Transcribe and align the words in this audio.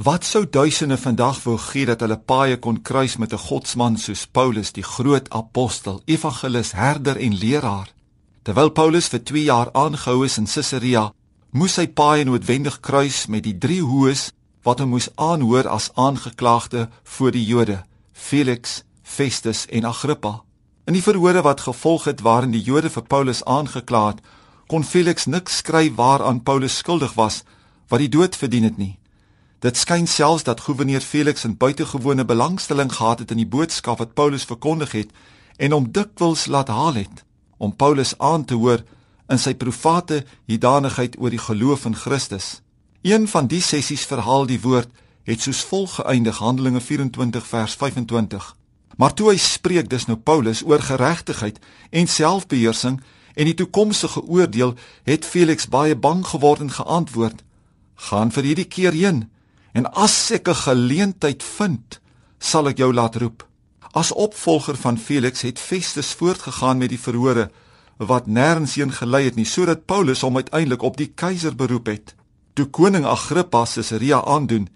Wat 0.00 0.24
sou 0.24 0.46
duisende 0.48 0.96
vandag 0.96 1.42
wou 1.44 1.58
gee 1.60 1.84
dat 1.84 2.00
hulle 2.00 2.16
paaie 2.16 2.56
kon 2.56 2.78
kruis 2.80 3.18
met 3.20 3.32
'n 3.32 3.44
godsman 3.48 3.96
soos 3.98 4.26
Paulus, 4.26 4.72
die 4.72 4.82
groot 4.82 5.28
apostel, 5.30 6.00
evangelis, 6.04 6.72
herder 6.72 7.16
en 7.16 7.34
leraar. 7.34 7.92
Terwyl 8.42 8.70
Paulus 8.70 9.08
vir 9.08 9.24
2 9.24 9.42
jaar 9.42 9.68
aangehou 9.72 10.24
is 10.24 10.38
in 10.38 10.46
Caesarea, 10.46 11.12
moes 11.50 11.76
hy 11.76 11.86
paaie 11.86 12.24
noodwendig 12.24 12.80
kruis 12.80 13.26
met 13.26 13.42
die 13.42 13.58
drie 13.58 13.82
hoes 13.82 14.32
wat 14.62 14.78
hom 14.78 14.88
moes 14.88 15.10
aanhoor 15.16 15.68
as 15.68 15.90
aangeklaagde 15.94 16.88
voor 17.04 17.30
die 17.30 17.44
Jode: 17.44 17.84
Felix, 18.12 18.82
Festus 19.02 19.66
en 19.66 19.84
Agrippa. 19.84 20.42
In 20.86 20.92
die 20.92 21.02
verhore 21.02 21.42
wat 21.42 21.60
gevolg 21.60 22.04
het 22.04 22.20
waarin 22.20 22.50
die 22.50 22.62
Jode 22.62 22.90
vir 22.90 23.02
Paulus 23.02 23.44
aangekla 23.44 24.06
het, 24.06 24.20
kon 24.66 24.84
Felix 24.84 25.26
niks 25.26 25.56
skryf 25.56 25.94
waaraan 25.94 26.42
Paulus 26.42 26.76
skuldig 26.76 27.14
was 27.14 27.42
wat 27.88 27.98
die 27.98 28.08
dood 28.08 28.36
verdien 28.36 28.64
het 28.64 28.78
nie. 28.78 28.99
Dit 29.60 29.76
skyn 29.76 30.06
selfs 30.08 30.46
dat 30.48 30.60
gouverneur 30.64 31.00
Felix 31.00 31.44
'n 31.44 31.56
buitengewone 31.56 32.24
belangstelling 32.24 32.92
gehad 32.92 33.18
het 33.18 33.30
in 33.30 33.36
die 33.36 33.46
boodskap 33.46 33.98
wat 33.98 34.14
Paulus 34.14 34.44
verkondig 34.44 34.92
het 34.92 35.10
en 35.56 35.72
hom 35.72 35.92
dikwels 35.92 36.46
laat 36.46 36.68
haal 36.68 36.94
het 36.94 37.24
om 37.56 37.76
Paulus 37.76 38.18
aan 38.18 38.44
te 38.44 38.54
hoor 38.54 38.82
in 39.28 39.38
sy 39.38 39.54
private 39.54 40.24
hierdanigheid 40.44 41.18
oor 41.18 41.30
die 41.30 41.38
geloof 41.38 41.84
in 41.84 41.96
Christus. 41.96 42.62
Een 43.02 43.28
van 43.28 43.46
die 43.46 43.60
sessies 43.60 44.04
verhaal 44.04 44.46
die 44.46 44.60
woord 44.60 44.88
het 45.22 45.40
soos 45.40 45.60
volg 45.60 45.94
geëindig 45.94 46.38
Handelinge 46.38 46.80
24 46.80 47.46
vers 47.46 47.74
25. 47.74 48.56
Maar 48.96 49.14
toe 49.14 49.30
hy 49.30 49.36
spreek 49.36 49.90
dis 49.90 50.06
nou 50.06 50.16
Paulus 50.16 50.62
oor 50.62 50.80
geregtigheid 50.80 51.58
en 51.90 52.06
selfbeheersing 52.08 53.00
en 53.34 53.44
die 53.44 53.54
toekomstige 53.54 54.22
oordeel, 54.22 54.74
het 55.04 55.24
Felix 55.24 55.68
baie 55.68 55.96
bang 55.96 56.26
geword 56.26 56.60
en 56.60 56.70
geantwoord: 56.70 57.42
"Gaan 57.94 58.32
vir 58.32 58.44
hierdie 58.44 58.68
keer 58.68 58.92
heen 58.92 59.28
En 59.72 59.86
as 59.94 60.30
ek 60.30 60.48
'n 60.48 60.54
geleentheid 60.54 61.42
vind, 61.42 62.00
sal 62.38 62.68
ek 62.68 62.78
jou 62.78 62.92
laat 62.92 63.16
roep. 63.16 63.46
As 63.92 64.12
opvolger 64.12 64.76
van 64.76 64.98
Felix 64.98 65.40
het 65.40 65.58
Festus 65.58 66.12
voortgegaan 66.12 66.78
met 66.78 66.88
die 66.88 67.00
verhore 67.00 67.50
wat 67.96 68.26
nêrens 68.26 68.74
heen 68.74 68.92
gelei 68.92 69.24
het 69.24 69.34
nie, 69.34 69.44
sodat 69.44 69.84
Paulus 69.84 70.20
hom 70.20 70.36
uiteindelik 70.36 70.82
op 70.82 70.96
die 70.96 71.12
keiser 71.14 71.56
beroep 71.56 71.86
het. 71.86 72.14
Toe 72.52 72.66
koning 72.66 73.04
Agrippa 73.04 73.64
Caesarea 73.64 74.24
aandoen, 74.24 74.68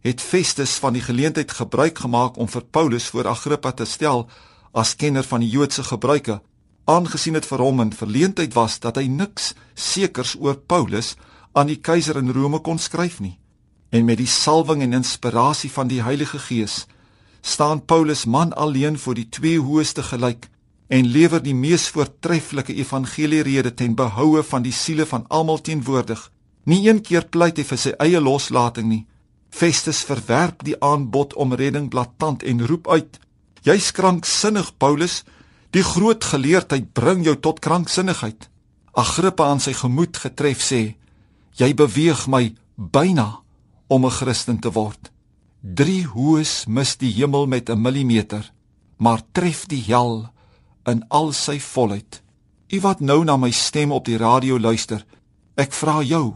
het 0.00 0.20
Festus 0.20 0.74
van 0.82 0.92
die 0.92 1.02
geleentheid 1.02 1.50
gebruik 1.50 1.98
gemaak 1.98 2.36
om 2.36 2.48
vir 2.48 2.62
Paulus 2.70 3.06
voor 3.06 3.28
Agrippa 3.28 3.72
te 3.72 3.84
stel 3.84 4.28
as 4.72 4.96
kenner 4.96 5.22
van 5.22 5.40
die 5.40 5.48
Joodse 5.48 5.82
gebruike, 5.82 6.40
aangesien 6.84 7.32
dit 7.32 7.46
vir 7.46 7.58
hom 7.58 7.80
'n 7.80 7.92
verleentheid 7.92 8.54
was 8.54 8.80
dat 8.80 8.96
hy 8.96 9.06
niks 9.06 9.54
sekers 9.74 10.36
oor 10.40 10.56
Paulus 10.56 11.16
aan 11.52 11.66
die 11.66 11.80
keiser 11.80 12.16
in 12.16 12.32
Rome 12.32 12.58
kon 12.58 12.78
skryf 12.78 13.20
nie 13.20 13.38
en 13.92 14.04
met 14.08 14.16
die 14.16 14.30
salwing 14.30 14.80
en 14.82 14.96
inspirasie 14.96 15.70
van 15.70 15.90
die 15.90 16.00
Heilige 16.02 16.38
Gees 16.40 16.86
staan 17.42 17.84
Paulus 17.84 18.24
man 18.24 18.52
alleen 18.52 18.98
voor 18.98 19.18
die 19.18 19.28
twee 19.28 19.58
hoëste 19.60 20.02
gelyk 20.02 20.46
en 20.88 21.08
lewer 21.08 21.42
die 21.42 21.54
mees 21.54 21.88
voortreffelike 21.92 22.74
evangelierede 22.74 23.74
ten 23.74 23.96
behoue 23.98 24.42
van 24.42 24.62
die 24.62 24.72
siele 24.72 25.06
van 25.06 25.24
almal 25.28 25.60
teenwoordig. 25.60 26.30
Nie 26.64 26.88
een 26.88 27.00
keer 27.02 27.26
pleit 27.26 27.58
hy 27.58 27.64
vir 27.66 27.80
sy 27.80 27.92
eie 27.98 28.20
loslating 28.20 28.88
nie. 28.88 29.02
Festus 29.50 30.04
verwerp 30.06 30.62
die 30.64 30.76
aanbod 30.80 31.34
om 31.34 31.56
redding 31.58 31.88
blaatant 31.90 32.42
en 32.42 32.66
roep 32.66 32.88
uit: 32.88 33.18
"Jy's 33.62 33.90
kranksinnig, 33.92 34.76
Paulus. 34.76 35.24
Die 35.70 35.82
groot 35.82 36.24
geleerdheid 36.24 36.92
bring 36.92 37.24
jou 37.24 37.36
tot 37.36 37.58
kranksinnigheid." 37.58 38.48
Agrippa 38.92 39.44
aan 39.44 39.60
sy 39.60 39.72
gemoed 39.72 40.16
getref 40.16 40.60
sê: 40.60 40.94
"Jy 41.56 41.74
beweeg 41.74 42.26
my 42.26 42.54
byna 42.76 43.41
om 43.92 44.06
'n 44.06 44.10
Christen 44.10 44.58
te 44.58 44.70
word. 44.72 45.12
Drie 45.60 46.04
hoes 46.04 46.64
mis 46.66 46.96
die 46.96 47.12
hemel 47.12 47.46
met 47.46 47.68
'n 47.68 47.80
millimeter, 47.80 48.52
maar 48.96 49.22
tref 49.32 49.66
die 49.66 49.82
hel 49.86 50.30
in 50.84 51.04
al 51.08 51.32
sy 51.32 51.60
volheid. 51.60 52.22
U 52.68 52.80
wat 52.80 53.00
nou 53.00 53.24
na 53.24 53.36
my 53.36 53.50
stem 53.50 53.92
op 53.92 54.04
die 54.04 54.16
radio 54.16 54.58
luister, 54.58 55.04
ek 55.54 55.72
vra 55.72 56.02
jou, 56.02 56.34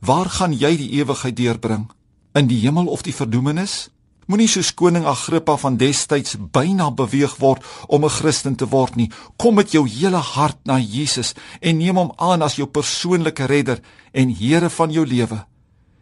waar 0.00 0.30
gaan 0.30 0.52
jy 0.52 0.76
die 0.76 0.90
ewigheid 0.90 1.36
deurbring? 1.36 1.90
In 2.34 2.46
die 2.46 2.60
hemel 2.60 2.86
of 2.86 3.02
die 3.02 3.14
verdoemenis? 3.14 3.90
Moenie 4.26 4.48
soos 4.48 4.74
koning 4.74 5.04
Agrippa 5.04 5.56
van 5.56 5.76
destyds 5.76 6.36
byna 6.52 6.90
beweeg 6.90 7.36
word 7.36 7.62
om 7.86 8.04
'n 8.04 8.10
Christen 8.10 8.56
te 8.56 8.66
word 8.66 8.96
nie. 8.96 9.10
Kom 9.36 9.54
met 9.54 9.72
jou 9.72 9.88
hele 9.88 10.16
hart 10.16 10.58
na 10.64 10.78
Jesus 10.78 11.34
en 11.60 11.76
neem 11.76 11.96
hom 11.96 12.12
aan 12.16 12.42
as 12.42 12.56
jou 12.56 12.66
persoonlike 12.66 13.44
redder 13.44 13.80
en 14.12 14.34
Here 14.34 14.70
van 14.70 14.90
jou 14.90 15.06
lewe. 15.06 15.46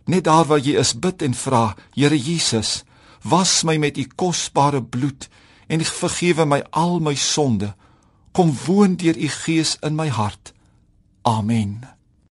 Net 0.04 0.24
daar 0.24 0.44
waar 0.44 0.62
jy 0.62 0.78
is, 0.80 0.94
bid 0.98 1.22
en 1.22 1.34
vra, 1.34 1.76
Here 1.94 2.18
Jesus, 2.18 2.82
was 3.22 3.62
my 3.62 3.76
met 3.76 3.96
u 3.96 4.06
kosbare 4.14 4.82
bloed 4.82 5.28
en 5.66 5.84
vergewe 5.84 6.44
my 6.46 6.62
al 6.70 6.98
my 7.00 7.14
sonde. 7.14 7.74
Kom 8.32 8.52
woon 8.66 8.96
deur 8.96 9.16
u 9.16 9.28
Gees 9.28 9.76
in 9.80 9.94
my 9.94 10.08
hart. 10.08 10.52
Amen. 11.22 11.91